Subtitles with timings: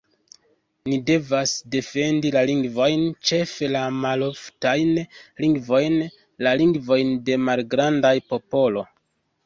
[0.91, 4.97] Ni devas defendi la lingvojn, ĉefe la maloftajn
[5.45, 6.03] lingvojn,
[6.47, 8.89] la lingvojn de malgrandaj popolo.